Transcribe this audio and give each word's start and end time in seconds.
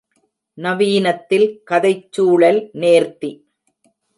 நவீனத்தில் 0.57 1.45
கதைச் 1.63 2.11
சூழல் 2.11 2.69
நேர்த்தி. 2.73 3.31